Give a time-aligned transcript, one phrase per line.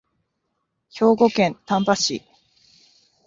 [0.91, 2.23] 兵庫県丹波市